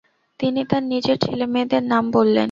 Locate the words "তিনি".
0.39-0.61